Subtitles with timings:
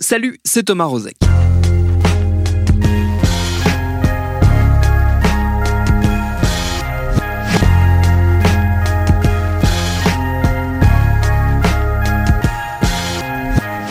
[0.00, 1.14] Salut, c'est Thomas Rozek.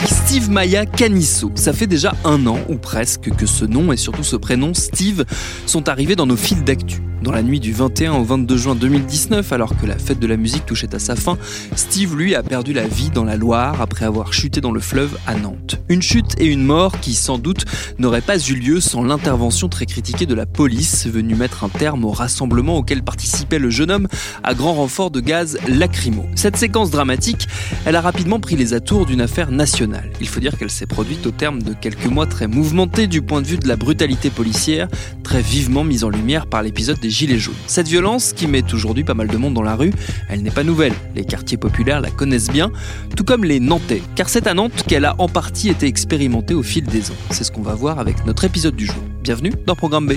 [0.05, 1.53] Steve Maya Canisso.
[1.55, 5.23] Ça fait déjà un an ou presque que ce nom et surtout ce prénom Steve
[5.65, 7.01] sont arrivés dans nos fils d'actu.
[7.23, 10.35] Dans la nuit du 21 au 22 juin 2019, alors que la fête de la
[10.35, 11.37] musique touchait à sa fin,
[11.73, 15.17] Steve, lui, a perdu la vie dans la Loire après avoir chuté dans le fleuve
[15.25, 15.81] à Nantes.
[15.87, 17.63] Une chute et une mort qui, sans doute,
[17.97, 22.03] n'auraient pas eu lieu sans l'intervention très critiquée de la police, venue mettre un terme
[22.03, 24.09] au rassemblement auquel participait le jeune homme
[24.43, 26.25] à grand renfort de gaz lacrymo.
[26.35, 27.47] Cette séquence dramatique,
[27.85, 30.11] elle a rapidement pris les atours d'une affaire nationale.
[30.19, 33.41] Il faut dire qu'elle s'est produite au terme de quelques mois très mouvementés du point
[33.41, 34.89] de vue de la brutalité policière,
[35.23, 37.53] très vivement mise en lumière par l'épisode des Gilets jaunes.
[37.67, 39.93] Cette violence, qui met aujourd'hui pas mal de monde dans la rue,
[40.29, 40.93] elle n'est pas nouvelle.
[41.15, 42.71] Les quartiers populaires la connaissent bien,
[43.15, 46.63] tout comme les Nantais, car c'est à Nantes qu'elle a en partie été expérimentée au
[46.63, 47.15] fil des ans.
[47.29, 49.03] C'est ce qu'on va voir avec notre épisode du jour.
[49.21, 50.13] Bienvenue dans Programme B.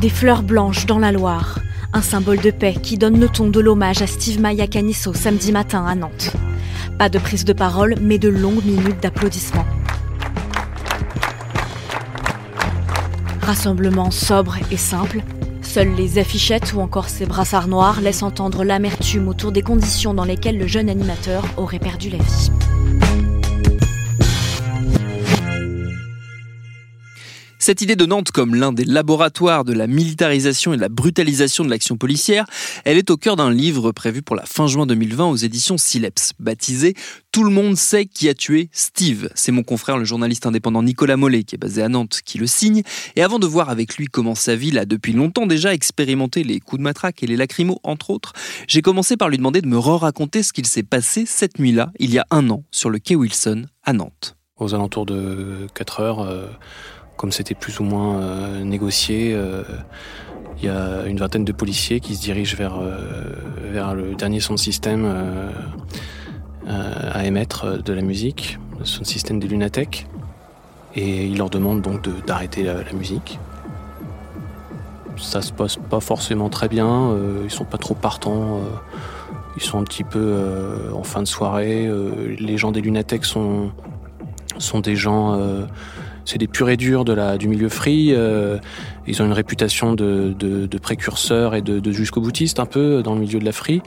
[0.00, 1.60] Des fleurs blanches dans la Loire,
[1.92, 5.52] un symbole de paix qui donne le ton de l'hommage à Steve Maya Canisso samedi
[5.52, 6.32] matin à Nantes.
[6.98, 9.66] Pas de prise de parole, mais de longues minutes d'applaudissements.
[13.40, 15.22] Rassemblement sobre et simple,
[15.76, 20.24] Seules les affichettes ou encore ses brassards noirs laissent entendre l'amertume autour des conditions dans
[20.24, 22.50] lesquelles le jeune animateur aurait perdu la vie.
[27.66, 31.64] Cette idée de Nantes comme l'un des laboratoires de la militarisation et de la brutalisation
[31.64, 32.46] de l'action policière,
[32.84, 36.34] elle est au cœur d'un livre prévu pour la fin juin 2020 aux éditions Sileps,
[36.38, 36.94] baptisé
[37.32, 39.30] Tout le monde sait qui a tué Steve.
[39.34, 42.46] C'est mon confrère, le journaliste indépendant Nicolas Mollet, qui est basé à Nantes, qui le
[42.46, 42.84] signe.
[43.16, 46.60] Et avant de voir avec lui comment sa ville a depuis longtemps déjà expérimenté les
[46.60, 48.32] coups de matraque et les lacrymos, entre autres,
[48.68, 52.14] j'ai commencé par lui demander de me re-raconter ce qu'il s'est passé cette nuit-là, il
[52.14, 54.36] y a un an, sur le quai Wilson, à Nantes.
[54.58, 56.46] Aux alentours de 4 heures, euh
[57.16, 59.62] comme c'était plus ou moins euh, négocié, euh,
[60.58, 64.56] il y a une vingtaine de policiers qui se dirigent vers, euh, le dernier son
[64.56, 65.06] système
[66.66, 70.06] à émettre de la musique, le son système des Lunatech.
[70.94, 73.38] Et ils leur demandent donc d'arrêter la, musique.
[75.18, 78.60] Ça se passe pas forcément très bien, ils sont pas trop partants.
[79.58, 81.86] Ils sont un petit peu en fin de soirée.
[82.38, 83.72] les gens des Lunatech sont
[84.82, 85.38] des gens
[86.26, 88.12] c'est des purs et durs de la, du milieu free.
[88.12, 88.58] Euh,
[89.06, 93.02] ils ont une réputation de, de, de précurseurs et de, de jusqu'au boutiste un peu
[93.02, 93.80] dans le milieu de la free.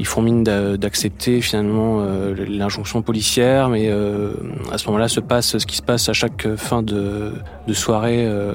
[0.00, 4.32] Ils font mine d'accepter finalement euh, l'injonction policière, mais euh,
[4.70, 7.32] à ce moment-là se passe ce qui se passe à chaque fin de,
[7.66, 8.52] de soirée euh,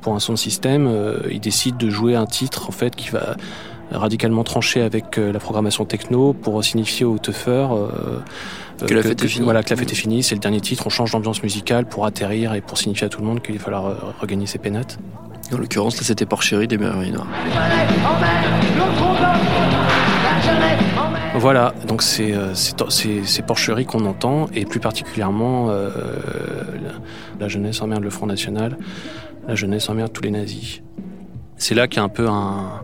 [0.00, 0.86] pour un son système.
[0.86, 3.36] Euh, ils décident de jouer un titre en fait qui va
[3.90, 7.78] radicalement trancher avec la programmation techno pour signifier aux teufeurs
[8.86, 9.44] que, que, la fête est finie.
[9.44, 12.06] Voilà, que la fête est finie, c'est le dernier titre, on change d'ambiance musicale pour
[12.06, 14.98] atterrir et pour signifier à tout le monde qu'il va falloir regagner ses pénates.
[15.52, 17.26] En l'occurrence, là, c'était Porcherie des Merveilles Noires.
[21.36, 25.90] Voilà, donc c'est c'est Porcherie qu'on entend, et plus particulièrement euh,
[26.82, 26.92] la,
[27.40, 28.78] la jeunesse emmerde le Front National,
[29.48, 30.80] la jeunesse emmerde tous les nazis.
[31.56, 32.82] C'est là qu'il y a un peu un,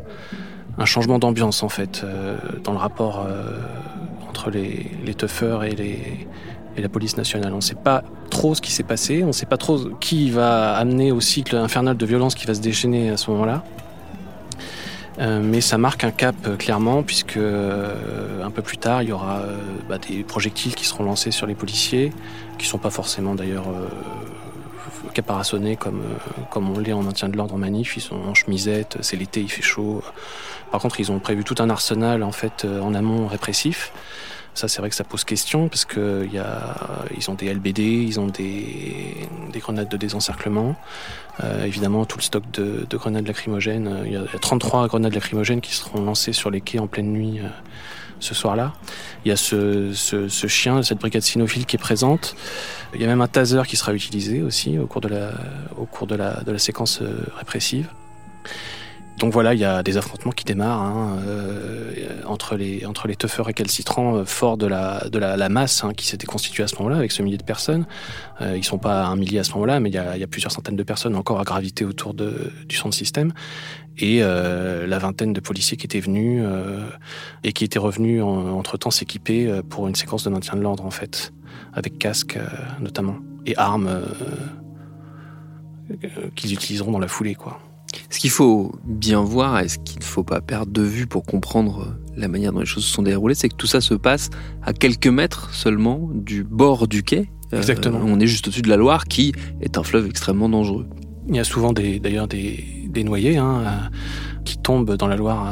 [0.79, 3.61] un changement d'ambiance en fait euh, dans le rapport euh,
[4.49, 5.17] les, les
[5.79, 6.27] et,
[6.81, 7.53] la police nationale.
[7.53, 10.31] On ne sait pas trop ce qui s'est passé, on ne sait pas trop qui
[10.31, 13.63] va amener au cycle infernal de violence qui va se déchaîner à ce moment-là.
[15.21, 19.11] Euh, mais ça marque un cap euh, clairement puisque euh, un peu plus tard il
[19.11, 19.43] y aura
[19.87, 22.13] bah, des projectiles qui seront lancés sur les policiers,
[22.59, 23.67] qui sont pas forcément d'ailleurs
[25.13, 26.03] caparaçonnés comme
[26.51, 27.97] comme on l'est en maintien de l'ordre en manif.
[27.97, 30.03] Ils sont en chemisette, c'est l'été, il fait chaud.
[30.71, 33.93] Par contre, ils ont prévu tout un arsenal en fait en amont répressif.
[34.55, 36.29] Ça, c'est vrai que ça pose question parce que
[37.17, 40.77] ils ont des LBD, ils ont des, des grenades de désencerclement.
[41.43, 43.87] Euh, évidemment, tout le stock de, de grenades lacrymogènes.
[43.87, 46.61] Euh, il y, a, il y a 33 grenades lacrymogènes qui seront lancées sur les
[46.61, 47.49] quais en pleine nuit euh,
[48.19, 48.75] ce soir-là.
[49.25, 49.93] Il y a ce,
[50.49, 52.35] chien, cette brigade cynophile qui est présente.
[52.95, 57.03] Il y a même un taser qui sera utilisé aussi au cours de la séquence
[57.39, 57.89] répressive.
[59.21, 63.17] Donc voilà, il y a des affrontements qui démarrent hein, euh, entre les entre les
[63.17, 66.77] teufeurs récalcitrants euh, forts de la de la, masse hein, qui s'était constituée à ce
[66.77, 67.85] moment-là avec ce millier de personnes.
[68.41, 70.77] Euh, ils sont pas un millier à ce moment-là, mais il y a, plusieurs centaines
[70.77, 73.33] de personnes encore à graviter autour de, du centre système
[73.99, 76.43] et euh, la vingtaine de policiers qui étaient venus
[77.45, 80.91] et qui étaient revenus entre temps s'équiper pour une séquence de maintien de l'ordre en
[80.91, 81.35] fait,
[81.75, 82.39] avec casque
[82.81, 84.01] notamment et armes
[86.37, 87.61] qu'ils utiliseront dans la foulée quoi.
[88.09, 91.25] Ce qu'il faut bien voir et ce qu'il ne faut pas perdre de vue pour
[91.25, 94.31] comprendre la manière dont les choses se sont déroulées, c'est que tout ça se passe
[94.63, 97.31] à quelques mètres seulement du bord du quai.
[97.53, 98.01] Euh, Exactement.
[98.03, 100.89] on est juste au-dessus de la Loire, qui est un fleuve extrêmement dangereux.
[101.29, 103.71] Il y a souvent d'ailleurs des, noyés hein, euh,
[104.45, 105.47] qui tombent dans la Loire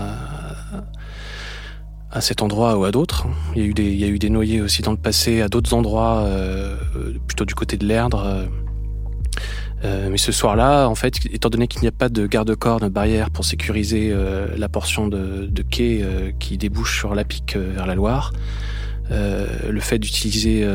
[2.11, 3.27] à, cet endroit ou à d'autres.
[3.55, 6.77] Il, il, y a eu des noyés aussi dans le passé à d'autres endroits, euh,
[7.27, 8.49] plutôt du côté de l'Erdre.
[9.85, 12.89] Euh, mais ce soir-là, en fait, étant donné qu'il n'y a pas de garde-corps, de
[12.89, 17.57] barrière pour sécuriser euh, la portion de, de quai euh, qui débouche sur la pique
[17.57, 18.33] vers la Loire,
[19.11, 20.67] le fait d'utiliser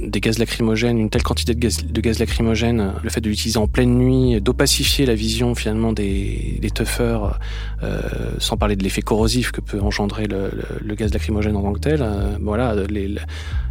[0.00, 3.58] des gaz lacrymogènes, une telle quantité de gaz, de gaz lacrymogène, le fait de l'utiliser
[3.58, 8.00] en pleine nuit, d'opacifier la vision finalement des, des euh,
[8.38, 10.50] sans parler de l'effet corrosif que peut engendrer le,
[10.80, 12.02] le, gaz lacrymogène en tant que tel.
[12.02, 12.74] Euh, voilà,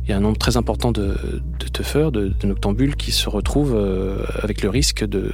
[0.03, 1.15] il y a un nombre très important de,
[1.59, 5.31] de de, de, noctambules qui se retrouvent euh, avec le risque de,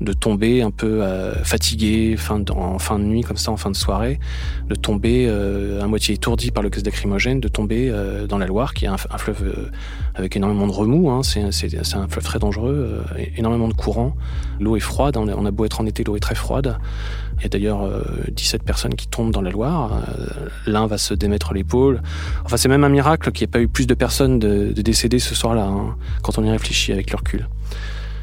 [0.00, 3.70] de tomber un peu euh, fatigué fin en fin de nuit comme ça, en fin
[3.70, 4.18] de soirée,
[4.68, 5.28] de tomber
[5.80, 7.92] à moitié étourdi par le gaz lacrymogène, de tomber
[8.28, 9.70] dans la Loire, qui est un, un fleuve
[10.14, 11.10] avec énormément de remous.
[11.10, 11.22] Hein.
[11.22, 14.14] C'est, un fleuve très dangereux, euh, énormément de courant.
[14.60, 16.78] L'eau est froide, on a, on a, beau être en été, l'eau est très froide.
[17.38, 17.88] Il y a d'ailleurs
[18.30, 19.92] 17 euh, personnes qui tombent dans la Loire.
[20.08, 22.02] Euh, l'un va se démettre l'épaule.
[22.44, 24.82] Enfin, c'est même un miracle qu'il n'y ait pas eu plus de personnes de, de
[24.82, 25.94] décédées ce soir-là, hein,
[26.24, 27.46] quand on y réfléchit avec le recul.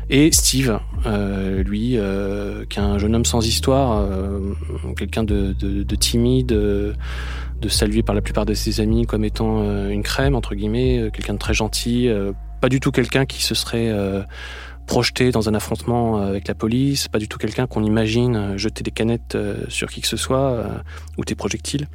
[0.10, 4.40] Et Steve, euh, lui, euh, qui est un jeune homme sans histoire, euh,
[4.98, 9.62] quelqu'un de, de, de, timide, de salué par la plupart de ses amis comme étant
[9.62, 13.26] euh, une crème, entre guillemets, euh, quelqu'un de très gentil, euh, pas du tout quelqu'un
[13.26, 13.90] qui se serait
[14.86, 18.92] projeté dans un affrontement avec la police, pas du tout quelqu'un qu'on imagine jeter des
[18.92, 19.38] canettes
[19.70, 20.66] sur qui que ce soit
[21.18, 21.88] ou des projectiles.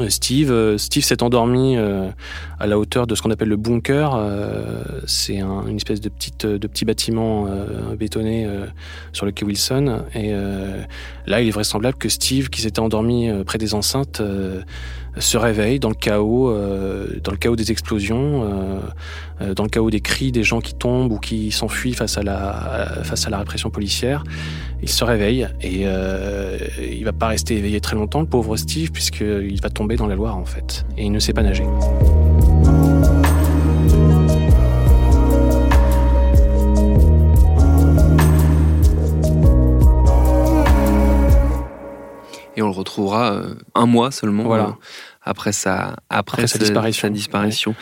[0.00, 2.08] Euh, Steve, euh, Steve s'est endormi euh,
[2.58, 4.18] à la hauteur de ce qu'on appelle le bunker.
[5.06, 7.46] c'est une espèce de petite de petit bâtiment
[7.98, 8.48] bétonné
[9.12, 10.04] sur le quai Wilson.
[10.14, 10.32] Et
[11.26, 14.22] là, il est vraisemblable que Steve, qui s'était endormi près des enceintes,
[15.18, 18.80] se réveille dans le chaos, dans le chaos des explosions,
[19.40, 23.02] dans le chaos des cris des gens qui tombent ou qui s'enfuient face à la
[23.04, 24.24] face à la répression policière.
[24.82, 29.60] Il se réveille et il va pas rester éveillé très longtemps, le pauvre Steve, puisqu'il
[29.60, 30.84] va tomber dans la Loire en fait.
[30.96, 31.64] Et il ne sait pas nager.
[42.56, 44.64] Et on le retrouvera euh, un mois seulement voilà.
[44.64, 44.72] Euh,
[45.22, 47.08] après sa, après, sa disparition.
[47.08, 47.74] Sa disparition.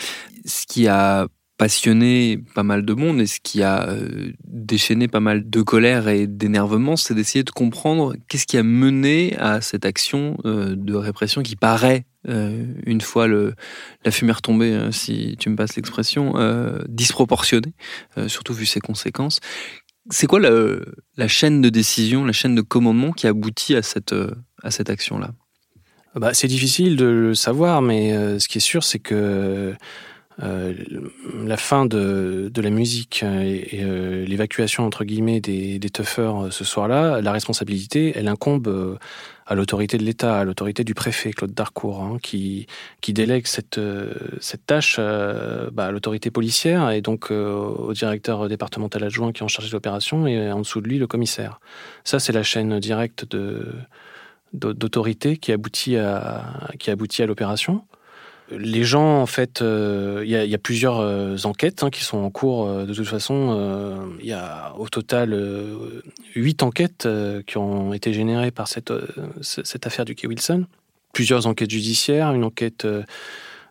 [0.44, 1.26] Ce qui a
[1.58, 6.08] passionné pas mal de monde et ce qui a euh, déchaîné pas mal de colère
[6.08, 11.42] et d'énervement, c'est d'essayer de comprendre qu'est-ce qui a mené à cette action de répression
[11.42, 13.54] qui paraît, une fois le,
[14.04, 16.34] la fumée retombée, si tu me passes l'expression,
[16.88, 17.74] disproportionnée,
[18.26, 19.38] surtout vu ses conséquences.
[20.10, 20.50] C'est quoi la,
[21.16, 24.14] la, chaîne de décision, la chaîne de commandement qui aboutit à cette,
[24.62, 25.30] à cette action-là?
[26.14, 29.74] Bah, C'est difficile de le savoir, mais ce qui est sûr, c'est que
[30.42, 30.72] euh,
[31.44, 37.20] la fin de, la musique et, euh, l'évacuation entre guillemets des, des euh, ce soir-là,
[37.20, 38.98] la responsabilité, elle incombe
[39.46, 42.66] à l'autorité de l'État, à l'autorité du préfet Claude Darcourt, hein, qui,
[43.08, 43.81] délègue cette,
[44.40, 49.48] cette tâche bah, à l'autorité policière et donc au directeur départemental adjoint qui est en
[49.48, 51.60] charge de l'opération et en dessous de lui le commissaire.
[52.04, 53.66] Ça, c'est la chaîne directe de
[54.52, 57.84] d'autorité qui aboutit à qui aboutit à l'opération
[58.58, 62.30] les gens, en fait, il euh, y, a plusieurs euh, enquêtes hein, qui sont en
[62.30, 62.68] cours.
[62.68, 65.38] Euh, de toute façon, il y a au total
[66.34, 67.08] huit enquêtes
[67.46, 68.92] qui ont été générées par cette,
[69.40, 70.66] cette affaire du Key Wilson.
[71.12, 72.86] Plusieurs enquêtes judiciaires, une enquête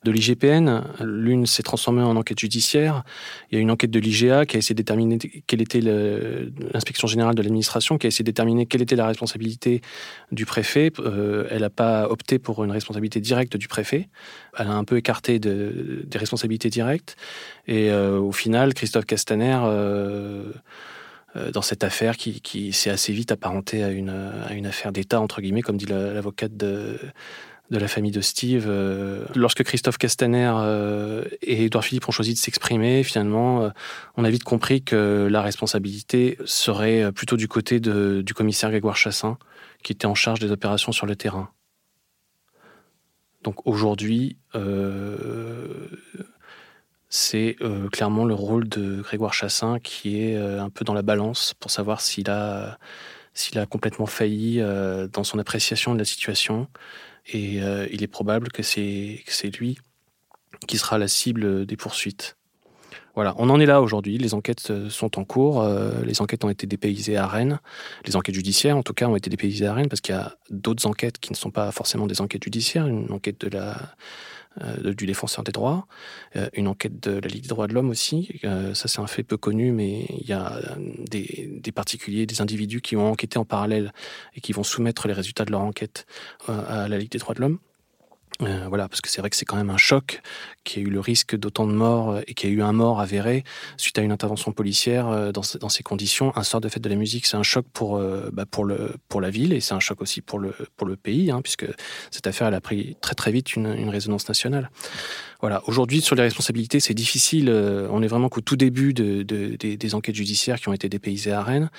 [0.03, 0.81] de l'IGPN.
[1.01, 3.03] L'une s'est transformée en enquête judiciaire.
[3.49, 7.07] Il y a une enquête de l'IGA qui a essayé de déterminer quelle était l'inspection
[7.07, 9.81] générale de l'administration, qui a essayé de déterminer quelle était la responsabilité
[10.31, 10.91] du préfet.
[10.99, 14.09] Euh, elle n'a pas opté pour une responsabilité directe du préfet.
[14.57, 17.15] Elle a un peu écarté de, des responsabilités directes.
[17.67, 20.51] Et euh, au final, Christophe Castaner euh,
[21.53, 25.21] dans cette affaire qui, qui s'est assez vite apparentée à une, à une affaire d'État,
[25.21, 26.99] entre guillemets, comme dit l'avocate de,
[27.71, 28.65] de la famille de Steve.
[28.67, 33.69] Euh, lorsque Christophe Castaner euh, et Edouard Philippe ont choisi de s'exprimer, finalement, euh,
[34.17, 38.97] on a vite compris que la responsabilité serait plutôt du côté de, du commissaire Grégoire
[38.97, 39.37] Chassin,
[39.83, 41.49] qui était en charge des opérations sur le terrain.
[43.43, 44.37] Donc aujourd'hui,
[47.09, 47.55] c'est
[47.91, 52.01] clairement le rôle de Grégoire Chassin qui est un peu dans la balance pour savoir
[52.01, 52.77] s'il a,
[53.33, 54.61] s'il a complètement failli
[55.11, 56.67] dans son appréciation de la situation
[57.27, 59.23] et euh, il est probable que c'est
[59.59, 59.77] lui
[60.67, 62.37] qui sera la cible des poursuites.
[63.15, 64.17] Voilà, on en est là aujourd'hui.
[64.17, 65.61] Les enquêtes euh, sont en cours.
[65.61, 67.59] Euh, les enquêtes ont été dépaysées à Rennes.
[68.05, 70.37] Les enquêtes judiciaires, en tout cas, ont été dépaysées à Rennes parce qu'il y a
[70.49, 72.87] d'autres enquêtes qui ne sont pas forcément des enquêtes judiciaires.
[72.87, 73.95] Une enquête de la
[74.83, 75.87] du défenseur des droits,
[76.35, 78.39] euh, une enquête de la Ligue des droits de l'homme aussi.
[78.43, 80.59] Euh, ça, c'est un fait peu connu, mais il y a
[81.09, 83.93] des, particuliers, des individus qui ont enquêté en parallèle
[84.35, 86.05] et qui vont soumettre les résultats de leur enquête
[86.47, 87.59] à la Ligue des droits de l'homme.
[88.41, 90.21] Euh, voilà, parce que c'est vrai que c'est quand même un choc
[90.63, 93.43] qui a eu le risque d'autant de morts et qui a eu un mort avéré
[93.77, 96.35] suite à une intervention policière euh, dans, dans ces conditions.
[96.35, 98.95] Un sort de fête de la musique, c'est un choc pour, euh, bah pour, le,
[99.09, 101.65] pour la ville et c'est un choc aussi pour le, pour le pays, hein, puisque
[102.09, 104.69] cette affaire elle a pris très très vite une, une résonance nationale.
[105.41, 105.63] Voilà.
[105.65, 107.49] Aujourd'hui, sur les responsabilités, c'est difficile.
[107.49, 110.87] Euh, on est vraiment qu'au tout début de, de, des, enquêtes judiciaires qui ont été
[110.87, 111.71] dépaysées à Rennes.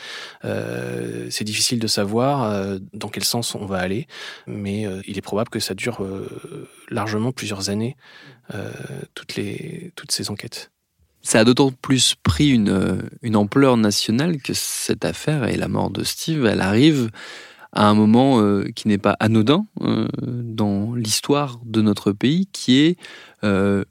[0.44, 4.08] Euh, c'est difficile de savoir euh, dans quel sens on va aller,
[4.48, 6.28] mais euh, il est probable que ça dure euh,
[6.90, 7.96] largement plusieurs années,
[9.14, 10.70] toutes, les, toutes ces enquêtes.
[11.22, 15.90] Ça a d'autant plus pris une, une ampleur nationale que cette affaire et la mort
[15.90, 17.10] de Steve, elle arrive
[17.72, 22.80] à un moment euh, qui n'est pas anodin euh, dans l'histoire de notre pays, qui
[22.80, 22.98] est
[23.44, 23.84] euh,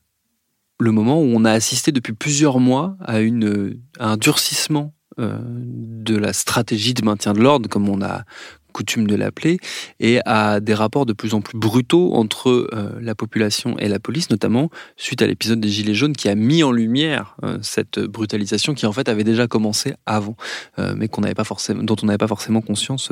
[0.80, 6.16] le moment où on a assisté depuis plusieurs mois à, une, à un durcissement de
[6.16, 8.24] la stratégie de maintien de l'ordre, comme on a
[8.72, 9.58] coutume de l'appeler,
[10.00, 14.00] et à des rapports de plus en plus brutaux entre euh, la population et la
[14.00, 18.00] police, notamment suite à l'épisode des Gilets jaunes qui a mis en lumière euh, cette
[18.00, 20.36] brutalisation qui en fait avait déjà commencé avant,
[20.80, 23.12] euh, mais qu'on n'avait pas forcément, dont on n'avait pas forcément conscience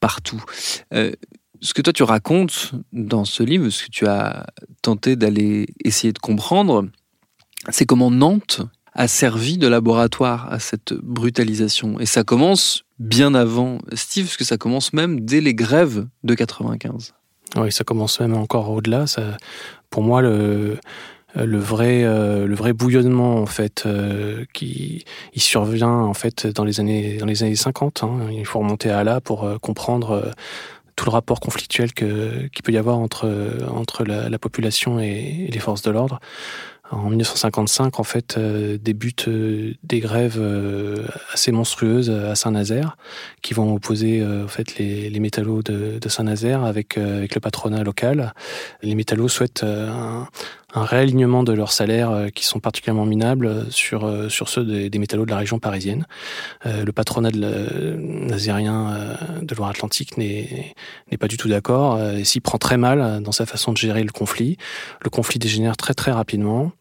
[0.00, 0.42] partout.
[1.60, 4.46] ce que toi tu racontes dans ce livre, ce que tu as
[4.82, 6.86] tenté d'aller essayer de comprendre,
[7.70, 8.62] c'est comment Nantes
[8.98, 12.00] a servi de laboratoire à cette brutalisation.
[12.00, 16.34] Et ça commence bien avant Steve, parce que ça commence même dès les grèves de
[16.34, 17.14] 95.
[17.56, 19.04] Oui, ça commence même encore au-delà.
[19.88, 20.78] Pour moi, le,
[21.36, 26.80] vrai euh, le vrai bouillonnement en fait euh, qui il survient en fait dans les
[26.80, 28.18] années dans les années 50 hein.
[28.32, 30.32] il faut remonter à là pour euh, comprendre
[30.96, 33.30] tout le rapport conflictuel que qu'il peut y avoir entre
[33.70, 36.18] entre la, la population et, les forces de l'ordre
[36.90, 42.96] en 1955, en fait, euh, débutent euh, des grèves euh, assez monstrueuses à Saint-Nazaire,
[43.42, 47.82] qui vont opposer en fait les, les métallos de, de Saint-Nazaire avec, avec le patronat
[47.84, 48.32] local.
[48.82, 50.26] Les métallos souhaitent un,
[50.74, 55.24] un réalignement de leurs salaires qui sont particulièrement minables sur, sur ceux des, des métallos
[55.24, 56.06] de la région parisienne.
[56.64, 60.74] le patronat de nazérien de Loire-Atlantique n'est
[61.18, 64.12] pas du tout d'accord et s'y prend très mal dans sa façon de gérer le
[64.12, 64.56] conflit.
[65.02, 66.72] Le conflit dégénère très très rapidement.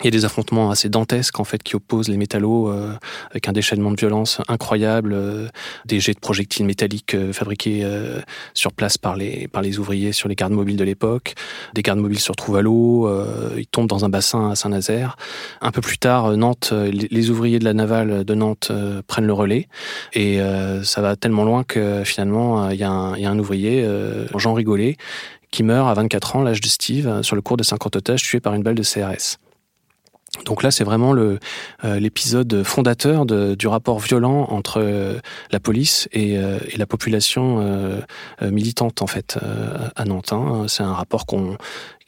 [0.00, 2.94] Il y a des affrontements assez dantesques en fait qui opposent les métallos euh,
[3.30, 5.48] avec un déchaînement de violence incroyable, euh,
[5.84, 8.20] des jets de projectiles métalliques euh, fabriqués euh,
[8.54, 11.34] sur place par les par les ouvriers sur les gardes mobiles de l'époque.
[11.74, 15.16] Des gardes mobiles se retrouvent à l'eau, euh, ils tombent dans un bassin à Saint-Nazaire.
[15.60, 18.72] Un peu plus tard, Nantes, les, ouvriers de la navale de Nantes
[19.06, 19.68] prennent le relais
[20.14, 20.40] et
[20.82, 22.88] ça va tellement loin que finalement il y, y a
[23.30, 23.86] un ouvrier,
[24.36, 24.96] Jean Rigolet,
[25.50, 28.40] qui meurt à 24 ans, l'âge de Steve, sur le cours de 50 otages tués
[28.40, 29.38] par une balle de CRS.
[30.44, 31.38] Donc là, c'est vraiment euh,
[31.82, 35.18] l'épisode fondateur du rapport violent entre euh,
[35.50, 37.40] la police et, euh, la population
[38.42, 39.38] militante en fait
[39.96, 40.32] à Nantes.
[40.32, 40.64] Hein.
[40.68, 41.58] C'est un rapport qu'on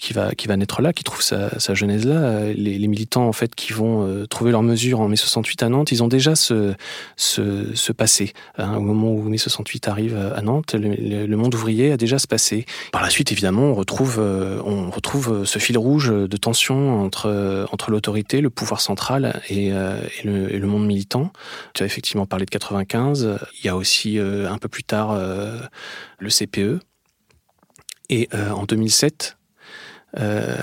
[0.02, 2.52] qui va qui va naître là, qui trouve sa, sa genèse là.
[2.52, 5.92] Les, militants en fait qui vont euh, trouver leurs mesures en mai 68 à Nantes,
[5.92, 6.74] ils ont déjà ce
[7.16, 8.32] ce, passé.
[8.58, 12.26] Hein, au moment où mai 68 arrive à Nantes, le, monde ouvrier a déjà ce
[12.26, 12.66] passé.
[12.90, 17.68] Par la suite, évidemment, on retrouve euh, on retrouve ce fil rouge de tension entre
[17.70, 21.32] entre l'autorité, le pouvoir central et, euh, et, le, et, le, monde militant.
[21.74, 23.38] Tu as effectivement parlé de 95.
[23.60, 25.16] Il y a aussi un peu plus tard
[26.18, 26.80] le CPE.
[28.10, 29.36] Et en 2007,
[30.20, 30.54] euh,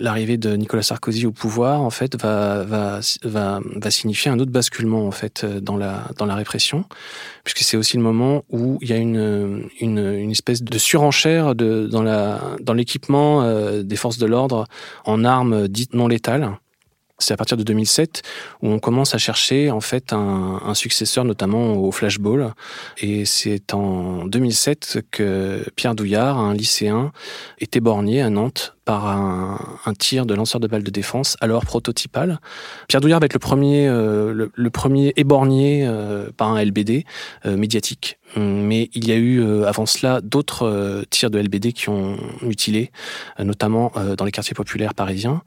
[0.00, 4.52] l'arrivée de Nicolas Sarkozy au pouvoir en fait va, va, va, va signifier un autre
[4.52, 6.84] basculement en fait dans la, dans la répression
[7.44, 11.54] puisque c'est aussi le moment où il y a une, une, une espèce de surenchère
[11.54, 14.64] de, dans, la, dans l'équipement euh, des forces de l'ordre
[15.04, 16.50] en armes dites non létales
[17.18, 18.22] C'est à partir de 2007
[18.62, 22.54] où on commence à chercher en fait un, un successeur, notamment au flashball.
[22.98, 27.12] Et c'est en 2007 que Pierre Douillard, un lycéen,
[27.58, 32.38] est éborgné à Nantes par un, tir de lanceur de balles de défense, alors prototypal.
[32.86, 37.04] Pierre Douillard va être le premier, euh, le, premier éborgné euh, par un LBD
[37.44, 38.18] euh, médiatique.
[38.36, 42.90] Mais il y a eu avant cela d'autres tirs de LBD qui ont mutilé,
[43.38, 45.42] notamment dans les quartiers populaires parisiens,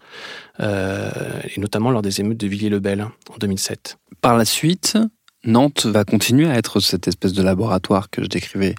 [0.61, 3.97] et notamment lors des émeutes de Villiers-le-Bel en 2007.
[4.21, 4.97] Par la suite,
[5.45, 8.75] Nantes va continuer à être cette espèce de laboratoire que je décrivais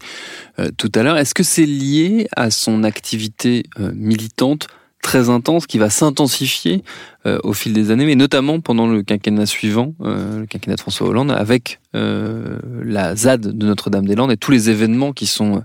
[0.58, 1.16] euh, tout à l'heure.
[1.16, 4.66] Est-ce que c'est lié à son activité euh, militante
[5.02, 6.84] très intense qui va s'intensifier
[7.24, 11.08] euh, au fil des années, mais notamment pendant le quinquennat suivant, le quinquennat de François
[11.08, 15.64] Hollande, avec la ZAD de Notre-Dame-des-Landes et tous les événements qui sont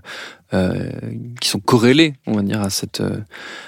[0.52, 3.02] qui sont corrélés, on va dire, à cette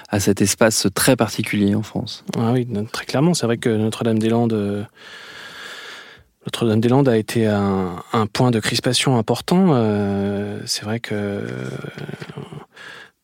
[0.09, 2.25] à cet espace très particulier en France?
[2.39, 4.87] Ah oui, très clairement, c'est vrai que Notre-Dame-des-Landes
[6.49, 9.75] notre-Dame-des-Landes a été un, point de crispation important.
[9.75, 11.43] Euh, c'est vrai que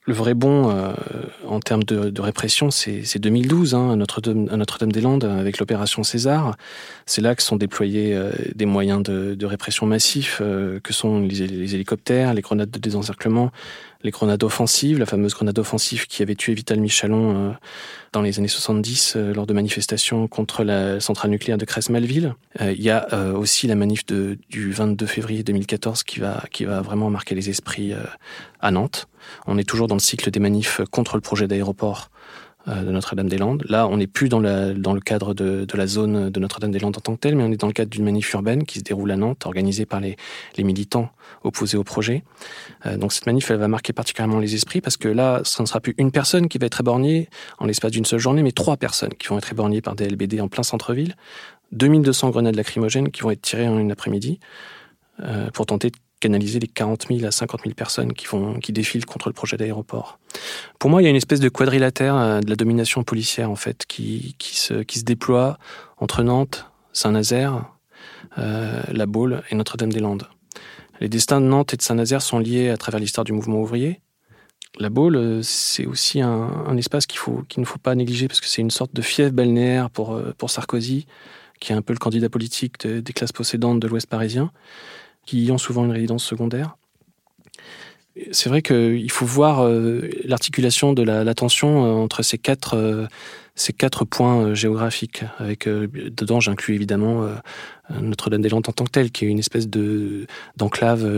[0.07, 0.93] le vrai bon euh,
[1.49, 6.55] en termes de, répression, c'est 2012 hein, à Notre-Dame-des-Landes avec l'opération César.
[7.07, 10.43] C'est là que sont déployés euh, des moyens de, répression massifs
[10.83, 13.53] que sont les, hélicoptères, les grenades de désencerclement,
[14.05, 17.53] les grenades offensives, la fameuse grenade offensive qui avait tué Vital Michalon euh,
[18.13, 22.35] dans les années 70 euh, lors de manifestations contre la centrale nucléaire de Cresse-Malville.
[22.61, 26.67] Euh, il y a aussi la manif de, du 22 février 2014 qui va, qui
[26.67, 27.95] va vraiment marquer les esprits
[28.61, 29.09] à Nantes.
[29.47, 32.11] On est toujours dans le cycle des manifs contre le projet d'aéroport
[32.67, 33.65] de Notre-Dame-des-Landes.
[33.69, 37.21] Là, on n'est plus dans, le cadre de, la zone de Notre-Dame-des-Landes en tant que
[37.21, 39.45] telle, mais on est dans le cadre d'une manif urbaine qui se déroule à Nantes,
[39.45, 40.17] organisée par les,
[40.57, 41.11] les militants
[41.43, 42.25] opposés au projet.
[42.87, 45.67] Euh, donc cette manif, elle va marquer particulièrement les esprits parce que là, ce ne
[45.67, 47.29] sera plus une personne qui va être éborgnée
[47.59, 50.41] en l'espace d'une seule journée, mais trois personnes qui vont être éborgnées par des LBD
[50.41, 51.15] en plein centre-ville.
[51.73, 54.39] 2200 grenades lacrymogènes qui vont être tirées en une après-midi
[55.21, 58.73] euh, pour tenter de canaliser les 40 000 à 50 000 personnes qui, vont, qui
[58.73, 60.19] défilent contre le projet d'aéroport.
[60.79, 63.57] Pour moi, il y a une espèce de quadrilatère euh, de la domination policière en
[63.57, 65.59] fait qui, qui, se, qui se déploie
[65.99, 67.67] entre Nantes, Saint-Nazaire,
[68.39, 70.27] euh, La Baule et Notre-Dame-des-Landes.
[71.01, 74.01] Les destins de Nantes et de Saint-Nazaire sont liés à travers l'histoire du mouvement ouvrier.
[74.79, 78.47] La Baule, euh, c'est aussi un, espace qu'il qu'il ne faut pas négliger parce que
[78.47, 81.07] c'est une sorte de fief balnéaire pour, pour Sarkozy,
[81.61, 84.51] qui est un peu le candidat politique de, des classes possédantes de l'Ouest parisien
[85.27, 86.77] qui y ont souvent une résidence secondaire.
[88.31, 93.07] C'est vrai qu'il faut voir euh, l'articulation de la, tension euh, entre ces quatre, euh,
[93.57, 95.25] ces quatre points géographiques.
[95.39, 97.29] Avec dedans, j'inclus évidemment
[97.91, 101.09] Notre-Dame-des-Landes en tant que telle, qui est une espèce de d'enclave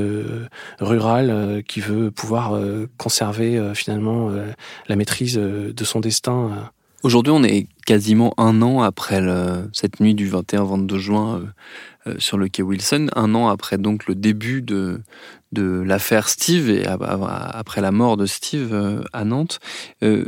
[0.81, 2.61] rurale qui veut pouvoir
[2.99, 4.31] conserver finalement
[4.87, 6.71] la maîtrise de son destin.
[7.07, 9.23] Aujourd'hui, on est quasiment un an après
[9.73, 11.41] cette nuit du 21-22 juin
[12.09, 15.03] euh, sur le quai Wilson, un an après donc le début de,
[15.53, 19.61] l'affaire Steve et après la mort de Steve euh, à Nantes.
[20.03, 20.25] Euh,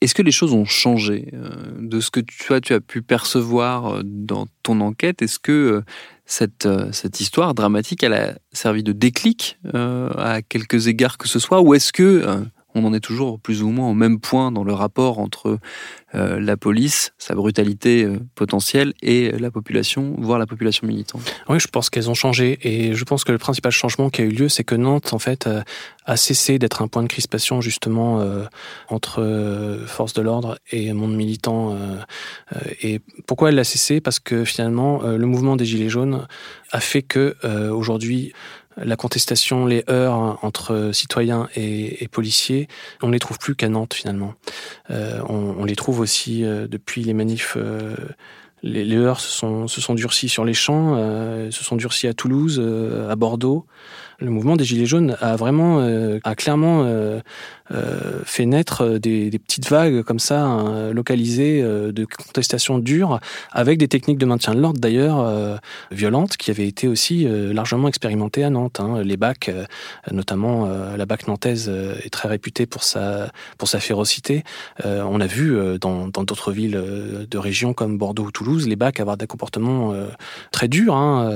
[0.00, 1.32] est-ce que les choses ont changé
[1.80, 5.22] de ce que tu, tu as pu percevoir dans ton enquête?
[5.22, 5.82] Est-ce que
[6.26, 11.60] cette, cette histoire dramatique, elle a servi de déclic à quelques égards que ce soit?
[11.60, 14.72] Ou est-ce que on en est toujours plus ou moins au même point dans le
[14.72, 15.58] rapport entre
[16.14, 21.22] euh, la police, sa brutalité euh, potentielle, et la population, voire la population militante.
[21.48, 24.24] Oui, je pense qu'elles ont changé, et je pense que le principal changement qui a
[24.24, 25.62] eu lieu, c'est que Nantes, en fait, euh,
[26.06, 28.44] a cessé d'être un point de crispation justement euh,
[28.88, 31.76] entre euh, forces de l'ordre et monde militant.
[32.82, 34.00] et pourquoi elle l'a cessé?
[34.00, 36.26] Parce que finalement, le mouvement des Gilets jaunes
[36.72, 37.36] a fait que
[37.70, 38.32] aujourd'hui,
[38.82, 42.68] la contestation, les heurts entre citoyens et, policiers,
[43.02, 44.34] on ne les trouve plus qu'à Nantes finalement.
[44.90, 47.54] Euh, on, les trouve aussi euh, depuis les manifs.
[47.56, 47.94] Euh,
[48.62, 50.94] les, heurts se sont durcis sur les champs,
[51.50, 52.60] se sont durcis à Toulouse,
[53.08, 53.64] à Bordeaux.
[54.20, 55.80] Le mouvement des Gilets jaunes a vraiment,
[56.24, 56.84] a clairement
[57.72, 63.20] euh, fait naître euh, des, petites vagues comme ça, hein, localisées, euh, de contestation dure,
[63.52, 65.56] avec des techniques de maintien de l'ordre d'ailleurs euh,
[65.92, 68.80] violentes, qui avaient été aussi euh, largement expérimentées à Nantes.
[68.80, 69.02] Hein.
[69.02, 69.50] Les bacs,
[70.10, 74.44] notamment la BAC nantaise, est très réputée pour sa, pour sa férocité.
[74.84, 76.80] on a vu dans d'autres villes
[77.28, 79.94] de régions comme Bordeaux ou Toulouse, les bacs avoir des comportements
[80.52, 81.30] très durs hein,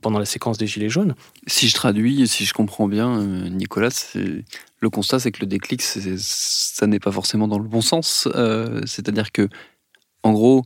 [0.00, 1.14] pendant la séquence des Gilets jaunes.
[1.46, 1.74] Si je
[2.26, 3.90] si je comprends bien, Nicolas,
[4.80, 8.28] le constat, c'est que le déclic, ça n'est pas forcément dans le bon sens.
[8.34, 9.48] Euh, C'est-à-dire que,
[10.22, 10.64] en gros,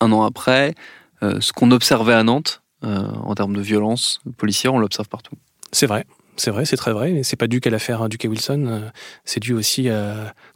[0.00, 0.74] un an après,
[1.22, 5.36] euh, ce qu'on observait à Nantes, euh, en termes de violence policière, on l'observe partout.
[5.72, 6.04] C'est vrai.
[6.36, 7.12] C'est vrai, c'est très vrai.
[7.12, 8.24] Mais c'est pas dû qu'à l'affaire du K.
[8.24, 8.64] Wilson.
[8.66, 8.80] Euh,
[9.24, 9.88] c'est dû aussi,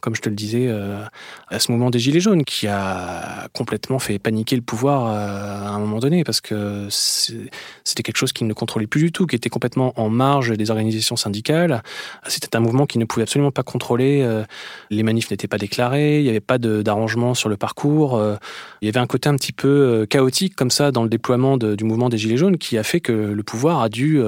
[0.01, 1.03] comme je te le disais, euh,
[1.47, 5.79] à ce mouvement des Gilets jaunes qui a complètement fait paniquer le pouvoir à un
[5.79, 9.49] moment donné parce que c'était quelque chose qu'il ne contrôlait plus du tout, qui était
[9.49, 11.83] complètement en marge des organisations syndicales.
[12.27, 14.43] C'était un mouvement qui ne pouvait absolument pas contrôler.
[14.89, 18.21] Les manifs n'étaient pas déclarés, il n'y avait pas d'arrangement sur le parcours.
[18.81, 21.83] Il y avait un côté un petit peu chaotique comme ça dans le déploiement du
[21.83, 24.21] mouvement des Gilets jaunes qui a fait que le pouvoir a dû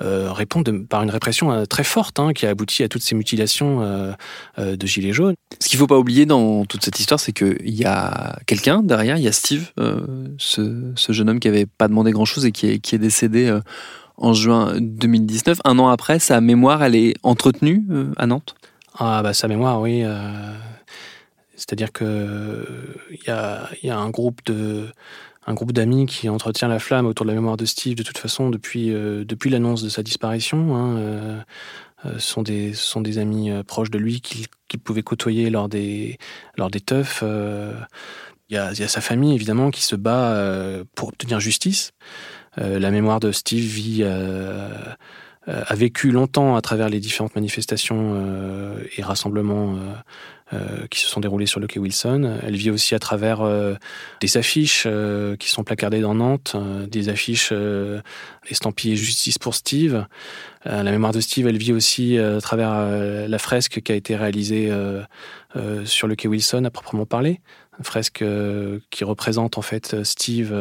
[0.00, 3.82] répondre par une répression euh, très forte hein, qui a abouti à toutes ces mutilations
[3.82, 4.12] euh,
[4.58, 5.34] euh, de gilets jaunes.
[5.60, 8.82] Ce qu'il ne faut pas oublier dans toute cette histoire, c'est qu'il y a quelqu'un
[8.82, 9.72] derrière, il y a Steve,
[10.38, 13.58] ce, jeune homme qui n'avait pas demandé grand-chose et qui est, qui est décédé
[14.16, 15.58] en juin 2019.
[15.64, 17.84] Un an après, sa mémoire, elle est entretenue
[18.16, 18.54] à Nantes?
[18.98, 20.04] Ah bah sa mémoire, oui.
[21.54, 22.66] C'est-à-dire que
[23.10, 24.88] il y a, y a, un groupe de
[25.46, 28.18] un groupe d'amis qui entretient la flamme autour de la mémoire de Steve de toute
[28.18, 30.74] façon depuis, euh, depuis l'annonce de sa disparition.
[30.74, 31.40] Hein, euh,
[32.04, 36.18] euh, sont des, sont des amis proches de lui qu'il pouvait côtoyer lors des,
[36.56, 37.22] lors des teufs.
[38.48, 41.92] Il y, a, sa famille évidemment qui se bat pour obtenir justice.
[42.58, 48.22] la mémoire de Steve vit a vécu longtemps à travers les différentes manifestations
[48.96, 49.94] et rassemblements euh,
[50.90, 52.38] qui se sont déroulées sur le quai Wilson.
[52.42, 53.74] Elle vit aussi à travers euh,
[54.20, 56.54] des affiches euh, qui sont placardées dans Nantes,
[56.88, 57.52] des affiches
[58.48, 60.06] estampillées Justice pour Steve.
[60.64, 64.72] la mémoire de Steve, elle vit aussi à travers la fresque qui a été réalisée
[65.84, 67.40] sur le quai Wilson à proprement parler.
[67.78, 68.24] Une fresque
[68.90, 70.54] qui représente en fait Steve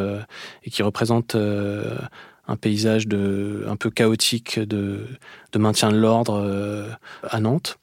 [0.63, 5.07] et qui représente un paysage un peu chaotique de
[5.55, 7.77] maintien de l'ordre à Nantes.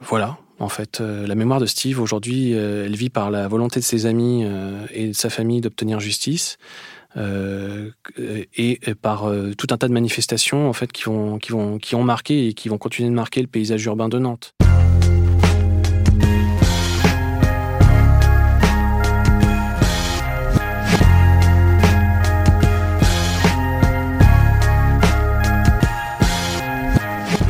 [0.00, 3.80] Voilà, en fait, euh, la mémoire de Steve, aujourd'hui, euh, elle vit par la volonté
[3.80, 6.58] de ses amis euh, et de sa famille d'obtenir justice.
[7.16, 12.78] et par tout un tas de manifestations en fait qui ont marqué et qui vont
[12.78, 14.54] continuer de marquer le paysage urbain de Nantes.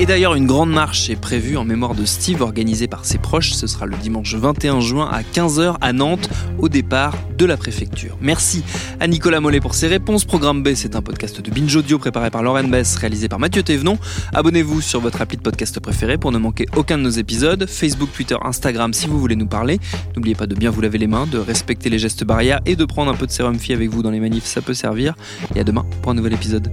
[0.09, 3.53] D'ailleurs, une grande marche est prévue en mémoire de Steve, organisée par ses proches.
[3.53, 8.17] Ce sera le dimanche 21 juin à 15h à Nantes, au départ de la préfecture.
[8.23, 8.65] Merci
[9.01, 10.25] à Nicolas Mollet pour ses réponses.
[10.25, 13.63] Programme B, c'est un podcast de Binge Audio préparé par Lauren Bess, réalisé par Mathieu
[13.63, 13.99] Thévenon.
[14.33, 17.67] Abonnez-vous sur votre appli de podcast préféré pour ne manquer aucun de nos épisodes.
[17.69, 19.79] Facebook, Twitter, Instagram si vous voulez nous parler.
[20.17, 22.85] N'oubliez pas de bien vous laver les mains, de respecter les gestes barrières et de
[22.87, 25.15] prendre un peu de sérum fi avec vous dans les manifs, ça peut servir.
[25.55, 26.73] Et à demain pour un nouvel épisode.